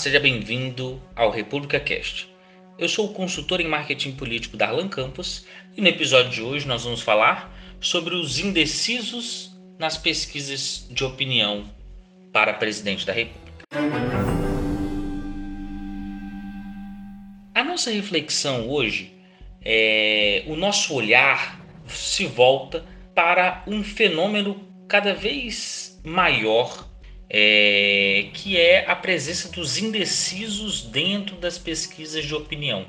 [0.00, 2.26] Seja bem-vindo ao República Cast.
[2.78, 5.44] Eu sou o consultor em marketing político Darlan Campos
[5.76, 11.70] e no episódio de hoje nós vamos falar sobre os indecisos nas pesquisas de opinião
[12.32, 13.66] para presidente da República.
[17.54, 19.12] A nossa reflexão hoje
[19.62, 26.89] é o nosso olhar se volta para um fenômeno cada vez maior
[27.32, 32.84] é, que é a presença dos indecisos dentro das pesquisas de opinião.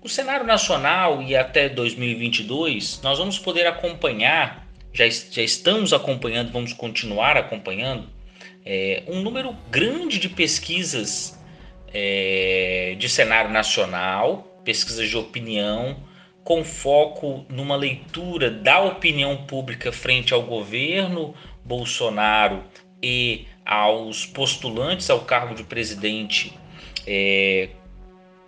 [0.00, 6.72] O cenário nacional e até 2022, nós vamos poder acompanhar, já, já estamos acompanhando, vamos
[6.72, 8.08] continuar acompanhando,
[8.64, 11.38] é, um número grande de pesquisas
[11.92, 16.02] é, de cenário nacional, pesquisas de opinião,
[16.42, 21.34] com foco numa leitura da opinião pública frente ao governo
[21.64, 22.64] Bolsonaro
[23.02, 26.52] e aos postulantes ao cargo de presidente
[27.06, 27.68] é,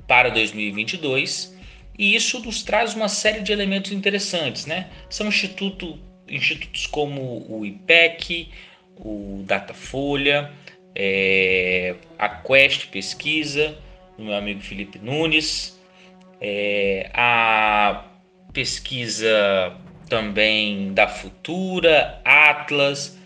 [0.06, 1.54] para 2022
[1.98, 4.88] e isso nos traz uma série de elementos interessantes, né?
[5.08, 8.50] São instituto, institutos como o IPEC,
[8.96, 10.52] o Datafolha,
[10.94, 13.78] é, a Quest Pesquisa,
[14.18, 15.80] do meu amigo Felipe Nunes,
[16.40, 18.04] é, a
[18.52, 19.76] pesquisa
[20.08, 23.18] também da Futura, Atlas,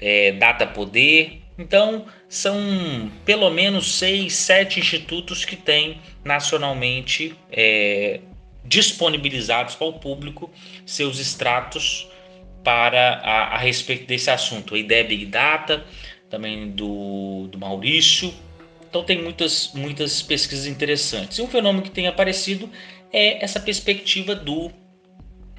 [0.00, 1.42] é, Data Poder.
[1.58, 8.20] Então, são pelo menos seis, sete institutos que têm nacionalmente é,
[8.64, 10.50] disponibilizados para o público
[10.86, 12.08] seus extratos
[12.62, 14.74] para a, a, respeito desse assunto.
[14.74, 15.84] A ideia Big Data,
[16.30, 18.32] também do, do Maurício.
[18.88, 21.38] Então, tem muitas, muitas pesquisas interessantes.
[21.38, 22.70] E um fenômeno que tem aparecido
[23.12, 24.70] é essa perspectiva do,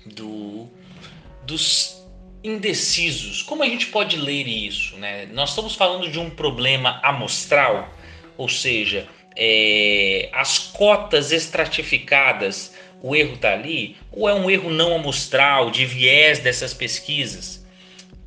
[0.06, 0.70] do
[1.50, 1.99] dos
[2.44, 3.42] indecisos.
[3.42, 4.96] Como a gente pode ler isso?
[4.98, 5.28] Né?
[5.32, 7.94] Nós estamos falando de um problema amostral,
[8.38, 14.96] ou seja, é, as cotas estratificadas, o erro está ali, ou é um erro não
[14.96, 17.66] amostral, de viés dessas pesquisas?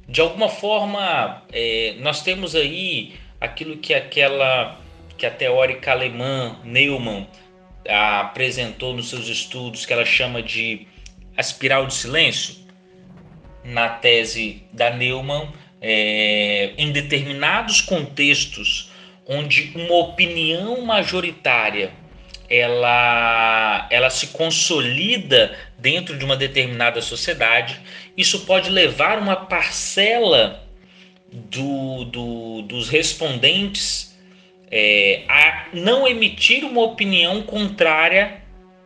[0.09, 4.79] De alguma forma, é, nós temos aí aquilo que aquela
[5.17, 7.29] que a teórica alemã Neumann
[7.89, 10.87] apresentou nos seus estudos, que ela chama de
[11.37, 12.56] a espiral de silêncio,
[13.65, 15.49] na tese da Neumann,
[15.81, 18.91] é, em determinados contextos
[19.27, 21.93] onde uma opinião majoritária
[22.49, 27.81] ela, ela se consolida dentro de uma determinada sociedade,
[28.17, 30.62] isso pode levar uma parcela
[31.33, 34.15] do, do, dos respondentes
[34.71, 38.43] é, a não emitir uma opinião contrária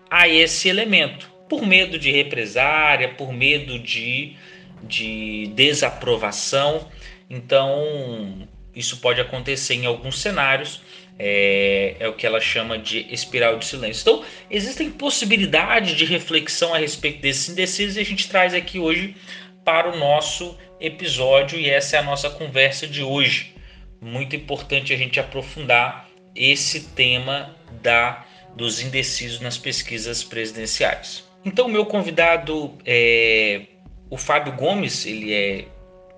[0.09, 4.37] a esse elemento, por medo de represária, por medo de
[4.83, 6.89] de desaprovação.
[7.29, 10.83] Então, isso pode acontecer em alguns cenários.
[11.19, 14.03] É, é, o que ela chama de espiral de silêncio.
[14.03, 19.17] Então, existem possibilidades de reflexão a respeito desses indecisos e a gente traz aqui hoje
[19.65, 23.55] para o nosso episódio e essa é a nossa conversa de hoje.
[23.99, 31.25] Muito importante a gente aprofundar esse tema da dos indecisos nas pesquisas presidenciais.
[31.45, 33.63] Então, meu convidado é
[34.09, 35.69] o Fábio Gomes, ele é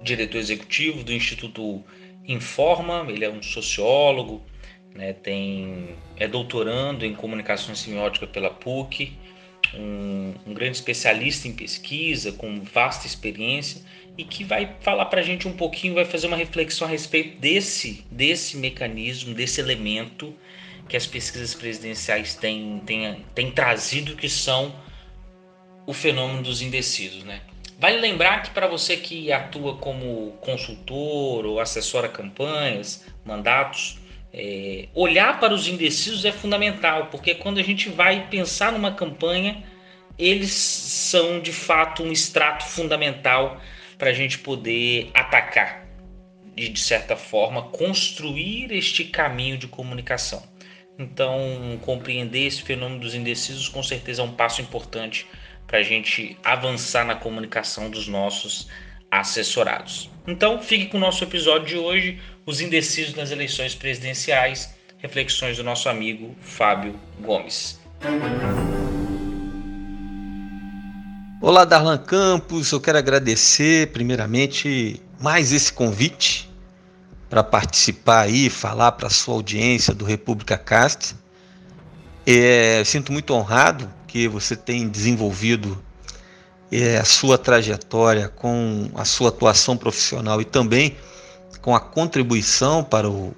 [0.03, 1.82] diretor executivo do Instituto
[2.26, 4.43] Informa, ele é um sociólogo,
[4.94, 9.12] né, tem, é doutorando em comunicação semiótica pela PUC,
[9.75, 13.82] um, um, grande especialista em pesquisa, com vasta experiência,
[14.16, 17.38] e que vai falar para a gente um pouquinho, vai fazer uma reflexão a respeito
[17.38, 20.34] desse, desse mecanismo, desse elemento
[20.88, 24.75] que as pesquisas presidenciais têm, têm, têm trazido, que são
[25.87, 27.25] o fenômeno dos indecisos.
[27.25, 27.41] Né?
[27.78, 34.00] Vale lembrar que para você que atua como consultor ou assessora campanhas, mandatos,
[34.32, 39.62] é, olhar para os indecisos é fundamental, porque quando a gente vai pensar numa campanha,
[40.19, 43.60] eles são de fato um extrato fundamental
[43.96, 45.86] para a gente poder atacar
[46.56, 50.42] e, de certa forma, construir este caminho de comunicação.
[50.98, 55.28] Então, compreender esse fenômeno dos indecisos com certeza é um passo importante
[55.69, 58.69] para a gente avançar na comunicação dos nossos
[59.11, 60.11] assessorados.
[60.26, 65.62] Então, fique com o nosso episódio de hoje, os indecisos nas eleições presidenciais, reflexões do
[65.62, 67.79] nosso amigo Fábio Gomes.
[71.41, 76.49] Olá, Darlan Campos, eu quero agradecer primeiramente mais esse convite
[77.29, 81.15] para participar aí, falar para a sua audiência do República Cast.
[82.26, 85.81] É, sinto muito honrado que você tem desenvolvido
[86.72, 90.96] é, a sua trajetória com a sua atuação profissional e também
[91.60, 93.34] com a contribuição para o,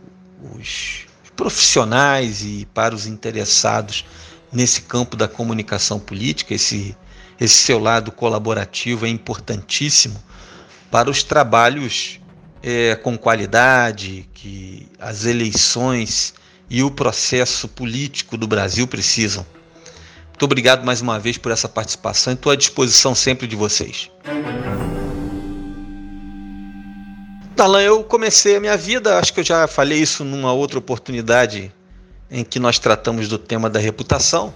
[0.56, 1.06] os
[1.37, 4.05] profissionais e para os interessados
[4.52, 6.55] nesse campo da comunicação política.
[6.55, 6.96] Esse,
[7.40, 10.22] esse seu lado colaborativo é importantíssimo
[10.90, 12.20] para os trabalhos
[12.62, 16.34] é, com qualidade que as eleições
[16.69, 19.44] e o processo político do Brasil precisam.
[20.40, 24.10] Muito obrigado mais uma vez por essa participação e estou à disposição sempre de vocês.
[27.54, 31.70] Darlan, eu comecei a minha vida, acho que eu já falei isso numa outra oportunidade
[32.31, 34.54] em que nós tratamos do tema da reputação.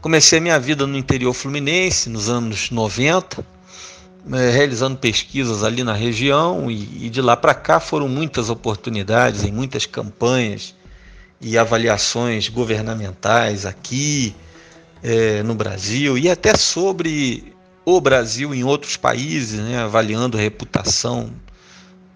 [0.00, 3.44] Comecei a minha vida no interior fluminense, nos anos 90,
[4.32, 9.42] é, realizando pesquisas ali na região, e, e de lá para cá foram muitas oportunidades
[9.42, 10.72] em muitas campanhas
[11.40, 14.36] e avaliações governamentais aqui
[15.04, 17.54] é, no Brasil e até sobre
[17.84, 21.30] o Brasil em outros países, né, avaliando a reputação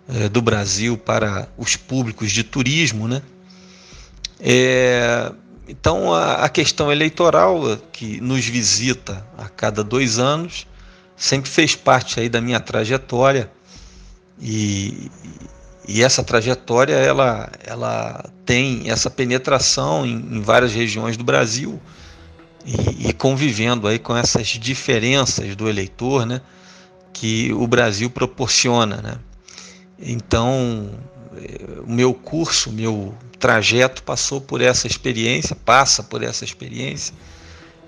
[0.09, 3.21] é, do Brasil para os públicos de turismo, né?
[4.41, 5.31] É,
[5.69, 10.67] então a, a, questão eleitoral que nos visita a cada dois anos
[11.15, 13.51] sempre fez parte aí da minha trajetória
[14.41, 15.11] e,
[15.87, 21.83] e essa trajetória ela, ela tem essa penetração em, em várias regiões do Brasil
[22.69, 26.43] e, e, convivendo aí com essas diferenças do eleitor, né,
[27.15, 29.19] que o Brasil proporciona, né.
[29.99, 30.91] Então,
[31.37, 37.15] eh, o meu curso, meu trajeto passou por essa experiência, passa por essa experiência,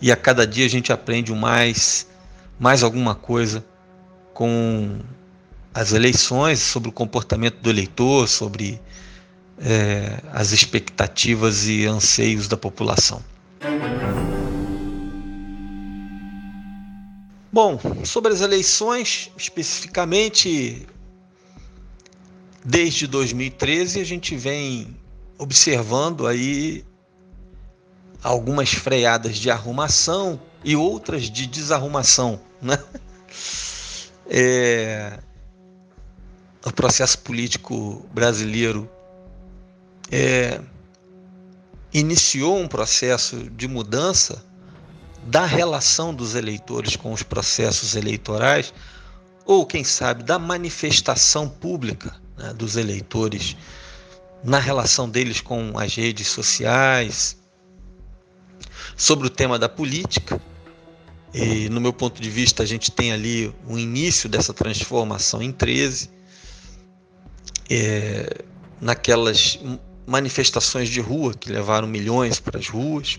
[0.00, 2.06] e a cada dia a gente aprende mais,
[2.58, 3.62] mais alguma coisa
[4.32, 4.98] com
[5.74, 8.80] as eleições, sobre o comportamento do eleitor, sobre
[9.58, 13.22] é, as expectativas e anseios da população.
[17.52, 20.86] Bom, sobre as eleições, especificamente,
[22.64, 24.94] Desde 2013 a gente vem
[25.38, 26.84] observando aí
[28.22, 32.78] algumas freadas de arrumação e outras de desarrumação, né?
[34.32, 35.18] É,
[36.64, 38.88] o processo político brasileiro
[40.08, 40.60] é,
[41.92, 44.44] iniciou um processo de mudança
[45.24, 48.72] da relação dos eleitores com os processos eleitorais,
[49.44, 53.56] ou quem sabe da manifestação pública né, dos eleitores
[54.42, 57.36] na relação deles com as redes sociais,
[58.96, 60.40] sobre o tema da política.
[61.32, 65.52] E, no meu ponto de vista, a gente tem ali o início dessa transformação em
[65.52, 66.10] 13,
[67.70, 68.44] é,
[68.80, 69.58] naquelas
[70.06, 73.18] manifestações de rua que levaram milhões para as ruas,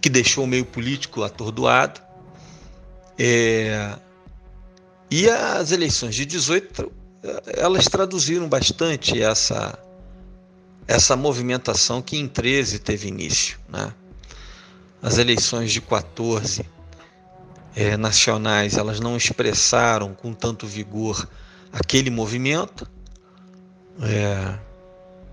[0.00, 2.00] que deixou o meio político atordoado.
[3.18, 3.96] É,
[5.10, 6.90] e as eleições de 18
[7.56, 9.78] elas traduziram bastante essa
[10.86, 13.94] essa movimentação que em 13 teve início, né?
[15.00, 16.68] As eleições de 14
[17.74, 21.26] é, nacionais, elas não expressaram com tanto vigor
[21.72, 22.86] aquele movimento.
[24.02, 24.58] É,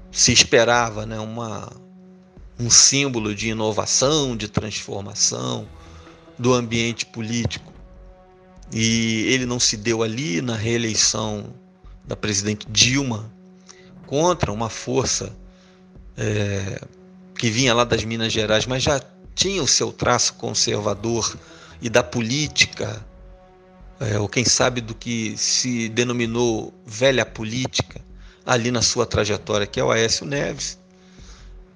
[0.09, 1.69] se esperava né, uma,
[2.61, 5.67] um símbolo de inovação, de transformação
[6.37, 7.73] do ambiente político.
[8.71, 11.53] E ele não se deu ali na reeleição
[12.05, 13.31] da presidente Dilma
[14.05, 15.35] contra uma força
[16.15, 16.81] é,
[17.35, 19.01] que vinha lá das Minas Gerais, mas já
[19.33, 21.35] tinha o seu traço conservador
[21.81, 23.03] e da política,
[23.99, 27.99] é, ou quem sabe do que se denominou velha política,
[28.45, 30.80] ali na sua trajetória, que é o Aécio Neves.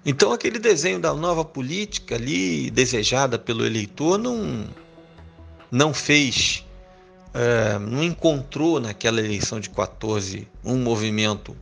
[0.06, 4.68] Então, aquele desenho da nova política ali, desejada pelo eleitor, não,
[5.72, 6.64] não fez
[7.36, 11.56] é, não encontrou naquela eleição de 14 um movimento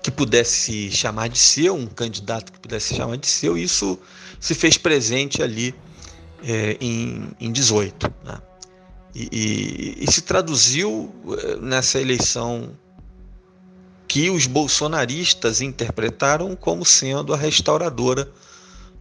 [0.00, 3.98] que pudesse chamar de seu, um candidato que pudesse chamar de seu, isso
[4.38, 5.74] se fez presente ali
[6.44, 8.14] é, em, em 18.
[8.24, 8.38] Né?
[9.12, 12.78] E, e, e, se traduziu é, nessa eleição
[14.14, 18.30] que os bolsonaristas interpretaram como sendo a restauradora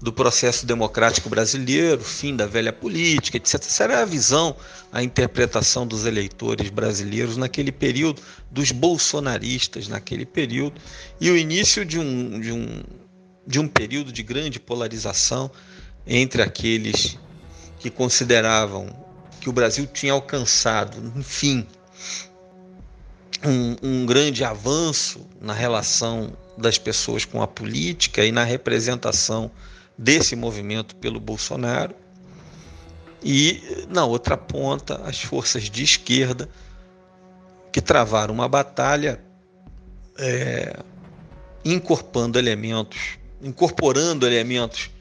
[0.02, 3.54] do processo democrático brasileiro, fim da velha política, etc.
[3.62, 4.56] Essa era a visão,
[4.92, 10.82] a interpretação dos eleitores brasileiros naquele período, dos bolsonaristas naquele período,
[11.22, 12.82] e o início de um, de um,
[13.46, 15.52] de um período de grande polarização
[16.08, 17.20] entre aqueles
[17.78, 18.90] que consideravam
[19.40, 21.68] que o Brasil tinha alcançado, enfim,
[23.46, 29.52] um, um grande avanço na relação das pessoas com a política e na representação
[29.98, 31.96] desse movimento pelo Bolsonaro.
[33.24, 36.50] E na outra ponta, as forças de esquerda
[37.72, 39.20] que travaram uma batalha
[40.18, 40.78] é,
[41.64, 44.92] incorporando elementos, incorporando elementos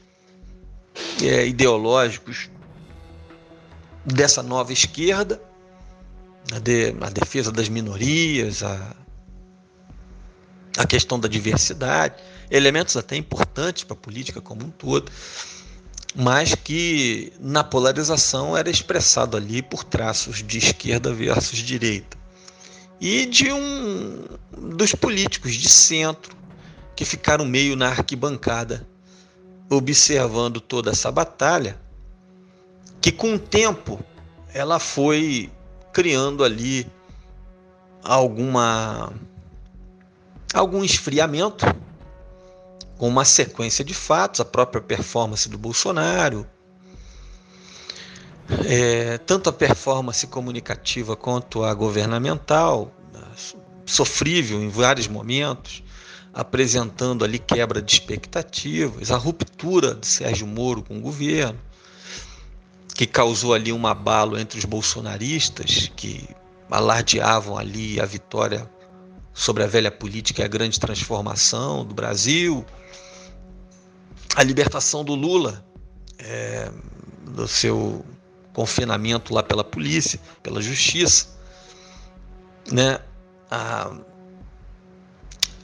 [1.21, 2.49] é, ideológicos
[4.05, 5.41] dessa nova esquerda,
[6.51, 8.95] a, de, a defesa das minorias, a,
[10.77, 12.15] a questão da diversidade,
[12.49, 15.11] elementos até importantes para a política como um todo,
[16.15, 22.17] mas que na polarização era expressado ali por traços de esquerda versus direita.
[22.99, 24.25] E de um
[24.75, 26.35] dos políticos de centro
[26.95, 28.87] que ficaram meio na arquibancada
[29.69, 31.79] observando toda essa batalha,
[33.01, 33.99] que com o tempo
[34.53, 35.51] ela foi
[35.93, 36.85] criando ali
[38.03, 39.13] alguma
[40.53, 41.65] algum esfriamento
[42.97, 46.47] com uma sequência de fatos, a própria performance do Bolsonaro,
[48.65, 52.91] é, tanto a performance comunicativa quanto a governamental,
[53.85, 55.83] sofrível em vários momentos,
[56.33, 61.59] apresentando ali quebra de expectativas, a ruptura de Sérgio Moro com o governo,
[62.93, 66.27] que causou ali um abalo entre os bolsonaristas que
[66.69, 68.69] alardeavam ali a vitória
[69.33, 72.65] sobre a velha política e a grande transformação do Brasil,
[74.35, 75.65] a libertação do Lula
[76.19, 76.71] é,
[77.25, 78.05] do seu
[78.53, 81.27] confinamento lá pela polícia, pela justiça,
[82.71, 82.99] né?
[83.49, 83.91] A,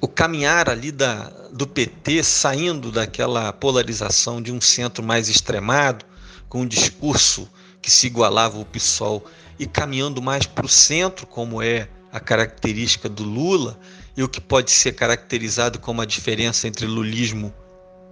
[0.01, 6.05] o caminhar ali da, do PT saindo daquela polarização de um centro mais extremado,
[6.49, 7.47] com um discurso
[7.81, 9.23] que se igualava ao PSOL,
[9.57, 13.79] e caminhando mais para o centro, como é a característica do Lula,
[14.17, 17.53] e o que pode ser caracterizado como a diferença entre lulismo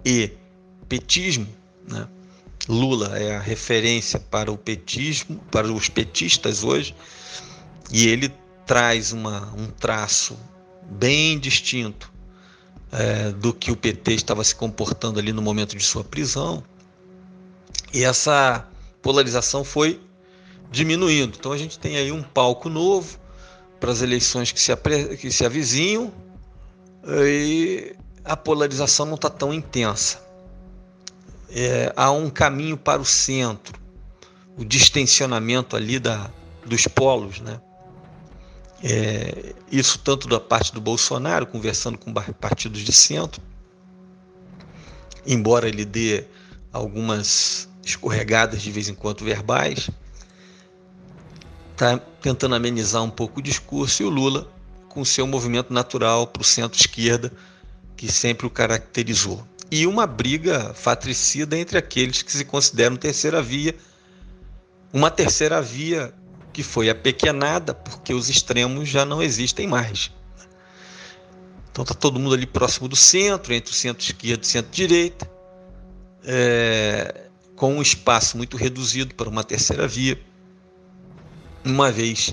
[0.04, 0.32] e
[0.88, 1.48] petismo.
[1.86, 2.06] Né?
[2.68, 6.94] Lula é a referência para o petismo, para os petistas hoje,
[7.90, 8.32] e ele
[8.66, 10.38] traz uma, um traço
[10.90, 12.12] bem distinto
[12.92, 16.62] é, do que o PT estava se comportando ali no momento de sua prisão.
[17.92, 18.66] E essa
[19.02, 20.00] polarização foi
[20.70, 21.36] diminuindo.
[21.38, 23.18] Então a gente tem aí um palco novo
[23.80, 24.74] para as eleições que se,
[25.16, 26.12] que se avizinham
[27.06, 30.22] e a polarização não está tão intensa.
[31.50, 33.80] É, há um caminho para o centro,
[34.56, 36.30] o distensionamento ali da,
[36.66, 37.60] dos polos, né?
[38.82, 43.42] É, isso tanto da parte do Bolsonaro, conversando com partidos de centro,
[45.26, 46.24] embora ele dê
[46.72, 49.90] algumas escorregadas de vez em quando verbais,
[51.72, 54.50] está tentando amenizar um pouco o discurso, e o Lula
[54.88, 57.32] com seu movimento natural para o centro-esquerda,
[57.96, 59.46] que sempre o caracterizou.
[59.70, 63.74] E uma briga fatricida entre aqueles que se consideram terceira via,
[64.92, 66.12] uma terceira via
[66.52, 70.10] que foi apequenada porque os extremos já não existem mais.
[71.70, 75.30] Então está todo mundo ali próximo do centro, entre o centro-esquerda e o centro-direita,
[76.24, 77.27] é,
[77.58, 80.18] com um espaço muito reduzido para uma terceira via,
[81.64, 82.32] uma vez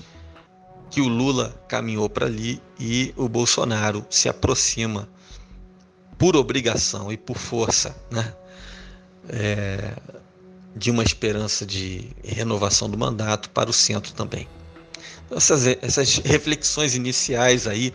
[0.92, 5.10] que o Lula caminhou para ali e o Bolsonaro se aproxima
[6.16, 8.34] por obrigação e por força, né?
[9.28, 9.96] É,
[10.76, 14.48] de uma esperança de renovação do mandato para o centro também.
[15.26, 17.94] Então, essas, essas reflexões iniciais aí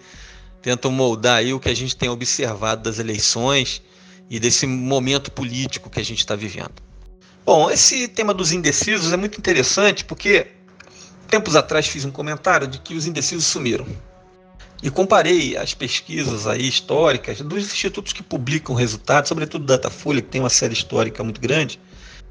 [0.61, 3.81] tentam moldar aí o que a gente tem observado das eleições
[4.29, 6.90] e desse momento político que a gente está vivendo.
[7.45, 10.49] Bom, esse tema dos indecisos é muito interessante porque
[11.29, 13.87] tempos atrás fiz um comentário de que os indecisos sumiram.
[14.83, 20.41] E comparei as pesquisas aí históricas dos institutos que publicam resultados, sobretudo Datafolha, que tem
[20.41, 21.79] uma série histórica muito grande,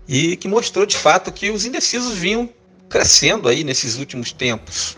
[0.07, 2.49] e que mostrou de fato que os indecisos vinham
[2.89, 4.97] crescendo aí nesses últimos tempos.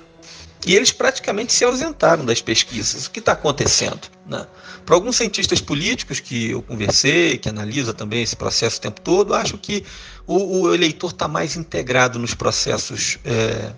[0.66, 3.08] E eles praticamente se ausentaram das pesquisas.
[3.08, 4.02] O que está acontecendo?
[4.28, 4.46] Né?
[4.86, 9.34] Para alguns cientistas políticos que eu conversei, que analisam também esse processo o tempo todo,
[9.34, 9.84] acho que
[10.28, 13.74] o, o eleitor está mais integrado nos processos é,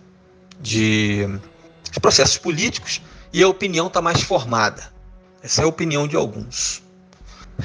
[0.60, 1.28] de
[1.90, 4.92] os processos políticos e a opinião está mais formada.
[5.42, 6.82] Essa é a opinião de alguns.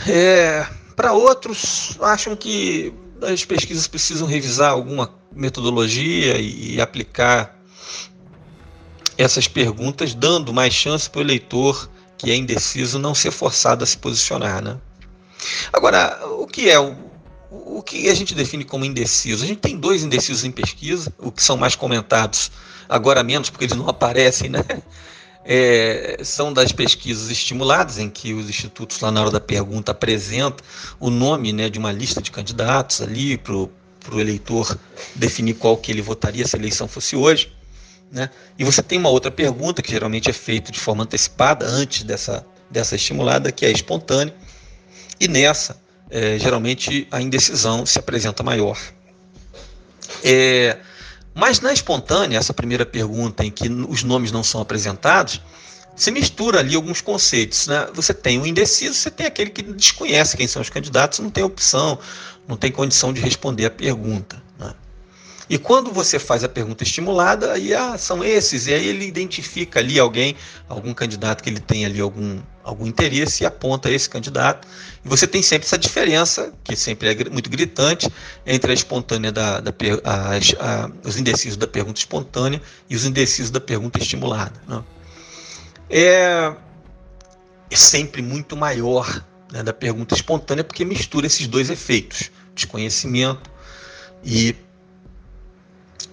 [0.06, 7.57] É, Para outros, acham que as pesquisas precisam revisar alguma metodologia e, e aplicar
[9.18, 13.86] essas perguntas, dando mais chance para o eleitor que é indeciso não ser forçado a
[13.86, 14.62] se posicionar.
[14.62, 14.76] Né?
[15.72, 16.96] Agora, o que é o,
[17.50, 19.44] o que a gente define como indeciso?
[19.44, 22.50] A gente tem dois indecisos em pesquisa, o que são mais comentados,
[22.88, 24.64] agora menos porque eles não aparecem, né?
[25.44, 30.64] é, são das pesquisas estimuladas, em que os institutos, lá na hora da pergunta, apresentam
[31.00, 33.70] o nome né, de uma lista de candidatos ali para o
[34.12, 34.78] eleitor
[35.14, 37.52] definir qual que ele votaria se a eleição fosse hoje.
[38.10, 38.30] Né?
[38.58, 42.44] E você tem uma outra pergunta que geralmente é feita de forma antecipada, antes dessa
[42.70, 44.34] dessa estimulada, que é espontânea,
[45.18, 48.78] e nessa, é, geralmente, a indecisão se apresenta maior.
[50.22, 50.78] É,
[51.34, 55.40] mas na espontânea, essa primeira pergunta em que os nomes não são apresentados,
[55.96, 57.66] se mistura ali alguns conceitos.
[57.66, 57.88] Né?
[57.94, 61.42] Você tem o indeciso, você tem aquele que desconhece quem são os candidatos, não tem
[61.42, 61.98] opção,
[62.46, 64.40] não tem condição de responder a pergunta.
[65.48, 69.80] E quando você faz a pergunta estimulada, aí ah, são esses, e aí ele identifica
[69.80, 70.36] ali alguém,
[70.68, 74.68] algum candidato que ele tem ali algum, algum interesse e aponta esse candidato.
[75.02, 78.10] E você tem sempre essa diferença, que sempre é muito gritante,
[78.44, 79.72] entre a espontânea da, da
[80.04, 84.60] a, a, os indecisos da pergunta espontânea e os indecisos da pergunta estimulada.
[84.68, 84.84] Né?
[85.88, 86.52] É,
[87.70, 93.50] é sempre muito maior né, da pergunta espontânea, porque mistura esses dois efeitos, desconhecimento
[94.22, 94.54] e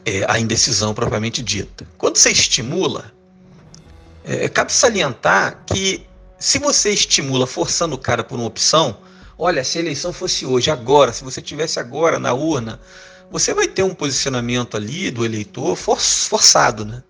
[0.05, 1.87] é, a indecisão propriamente dita.
[1.97, 3.11] Quando você estimula,
[4.23, 6.05] é, cabe salientar que
[6.39, 8.97] se você estimula forçando o cara por uma opção,
[9.37, 12.79] olha, se a eleição fosse hoje, agora, se você tivesse agora na urna,
[13.31, 17.03] você vai ter um posicionamento ali do eleitor for, forçado, né?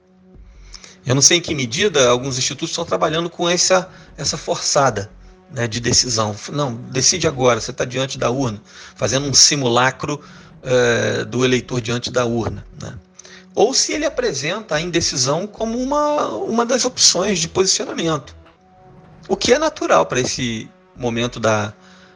[1.06, 5.12] Eu não sei em que medida alguns institutos estão trabalhando com essa, essa forçada
[5.52, 6.36] né, de decisão.
[6.52, 8.60] Não, decide agora, você está diante da urna,
[8.96, 10.20] fazendo um simulacro
[10.66, 12.66] é, do eleitor diante da urna.
[12.82, 12.94] Né?
[13.54, 18.36] Ou se ele apresenta a indecisão como uma, uma das opções de posicionamento.
[19.30, 21.74] O que é natural para esse momento da,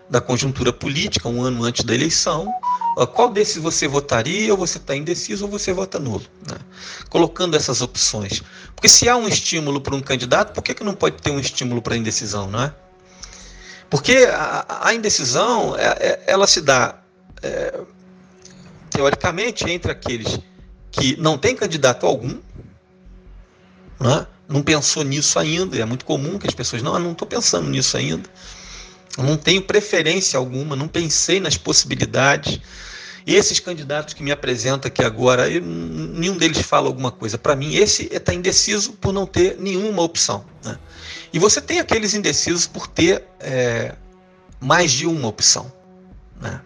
[0.10, 2.51] da conjuntura política, um ano antes da eleição.
[3.13, 6.25] Qual desses você votaria, ou você está indeciso, ou você vota nulo?
[6.50, 6.58] Né?
[7.10, 8.44] Colocando essas opções.
[8.75, 11.39] Porque se há um estímulo para um candidato, por que, que não pode ter um
[11.39, 12.50] estímulo para a indecisão?
[12.50, 12.73] Não é?
[13.89, 17.00] Porque a, a indecisão, é, é, ela se dá
[17.41, 17.80] é,
[18.99, 20.39] teoricamente, entre aqueles
[20.91, 22.38] que não têm candidato algum,
[23.97, 24.27] né?
[24.45, 27.69] não pensou nisso ainda, é muito comum que as pessoas, não, eu não estou pensando
[27.69, 28.29] nisso ainda,
[29.17, 32.59] eu não tenho preferência alguma, não pensei nas possibilidades.
[33.25, 37.38] E esses candidatos que me apresentam aqui agora, eu, nenhum deles fala alguma coisa.
[37.38, 40.43] Para mim, esse está indeciso por não ter nenhuma opção.
[40.63, 40.77] Né?
[41.31, 43.95] E você tem aqueles indecisos por ter é,
[44.59, 45.71] mais de uma opção.
[46.41, 46.62] Né?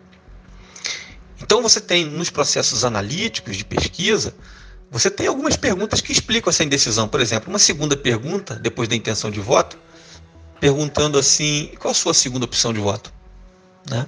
[1.44, 4.34] Então você tem nos processos analíticos de pesquisa,
[4.90, 7.06] você tem algumas perguntas que explicam essa indecisão.
[7.06, 9.78] Por exemplo, uma segunda pergunta, depois da intenção de voto,
[10.60, 13.14] perguntando assim: qual a sua segunda opção de voto?
[13.90, 14.08] Né?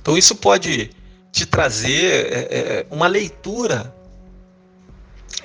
[0.00, 0.90] Então isso pode
[1.32, 3.92] te trazer é, é, uma leitura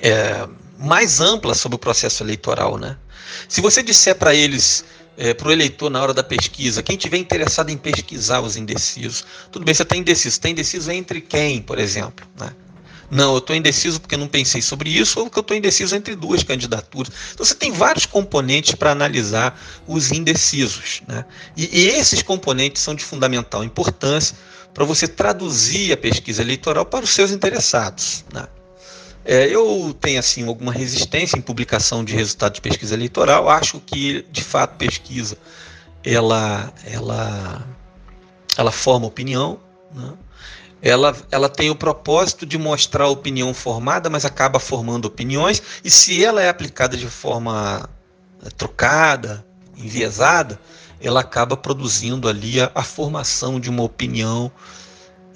[0.00, 2.78] é, mais ampla sobre o processo eleitoral.
[2.78, 2.96] Né?
[3.48, 4.84] Se você disser para eles
[5.16, 9.24] é, para o eleitor na hora da pesquisa, quem tiver interessado em pesquisar os indecisos,
[9.50, 12.26] tudo bem, você está indeciso, está indeciso entre quem, por exemplo?
[12.38, 12.52] Né?
[13.10, 16.16] Não, eu estou indeciso porque não pensei sobre isso, ou porque eu estou indeciso entre
[16.16, 17.12] duas candidaturas.
[17.32, 21.02] Então você tem vários componentes para analisar os indecisos.
[21.06, 21.24] Né?
[21.56, 24.36] E, e esses componentes são de fundamental importância
[24.74, 28.24] para você traduzir a pesquisa eleitoral para os seus interessados.
[28.32, 28.46] Né?
[29.26, 33.48] É, eu tenho assim alguma resistência em publicação de resultados de pesquisa eleitoral.
[33.48, 35.36] Acho que de fato pesquisa
[36.04, 37.66] ela ela
[38.56, 39.58] ela forma opinião,
[39.92, 40.12] né?
[40.80, 45.90] ela, ela tem o propósito de mostrar a opinião formada, mas acaba formando opiniões, e
[45.90, 47.88] se ela é aplicada de forma
[48.44, 49.44] é, trocada,
[49.76, 50.60] enviesada,
[51.00, 54.50] ela acaba produzindo ali a, a formação de uma opinião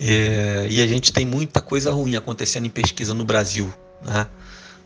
[0.02, 3.70] é, e a gente tem muita coisa ruim acontecendo em pesquisa no Brasil.
[4.02, 4.26] Né?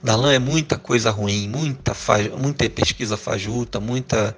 [0.03, 1.95] Darlan é muita coisa ruim, muita,
[2.37, 4.37] muita pesquisa fajuta, muita,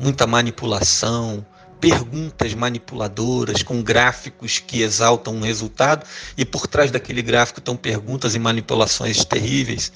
[0.00, 1.46] muita manipulação,
[1.80, 6.04] perguntas manipuladoras com gráficos que exaltam um resultado
[6.36, 9.92] e por trás daquele gráfico estão perguntas e manipulações terríveis.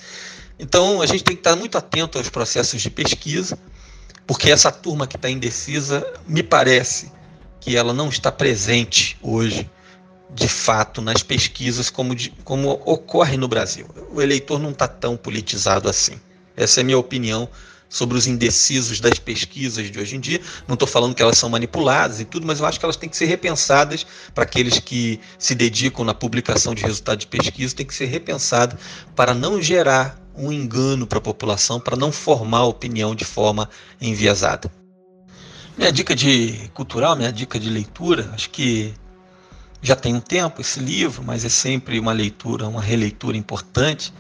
[0.61, 3.59] Então a gente tem que estar muito atento aos processos de pesquisa,
[4.29, 7.11] porque essa turma que está indecisa, me parece
[7.61, 9.69] que ela não está presente hoje
[10.31, 13.87] de fato nas pesquisas como, de, como ocorre no Brasil.
[14.13, 16.21] O eleitor não está tão politizado assim.
[16.57, 17.49] Essa é a minha opinião
[17.89, 20.41] sobre os indecisos das pesquisas de hoje em dia.
[20.67, 23.09] Não estou falando que elas são manipuladas e tudo, mas eu acho que elas têm
[23.09, 27.87] que ser repensadas para aqueles que se dedicam na publicação de resultados de pesquisa, tem
[27.87, 28.77] que ser repensada
[29.15, 34.71] para não gerar um engano para a população, para não formar opinião de forma enviesada.
[35.79, 38.93] Minha dica de cultural, minha dica de leitura, acho que
[39.85, 44.15] já tem um tempo esse livro, mas é sempre uma leitura, uma releitura importante,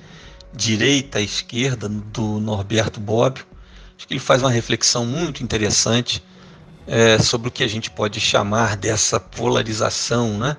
[0.52, 3.46] direita e esquerda, do Norberto Bobbio.
[3.96, 6.22] Acho que ele faz uma reflexão muito interessante
[6.86, 10.54] é, sobre o que a gente pode chamar dessa polarização, né?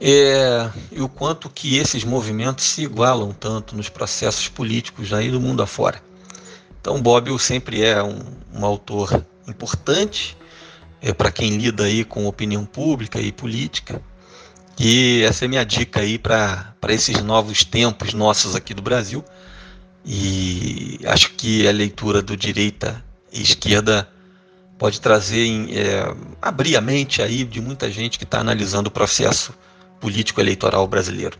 [0.00, 5.40] É, e o quanto que esses movimentos se igualam tanto nos processos políticos aí do
[5.40, 6.00] mundo afora.
[6.80, 8.20] Então, Bobbio sempre é um,
[8.54, 10.36] um autor importante
[11.06, 14.02] é, para quem lida aí com opinião pública e política.
[14.76, 19.24] E essa é minha dica aí para esses novos tempos nossos aqui do Brasil.
[20.04, 24.08] E acho que a leitura do direita e esquerda
[24.76, 29.54] pode trazer, é, abrir a mente aí de muita gente que está analisando o processo
[30.00, 31.38] político eleitoral brasileiro.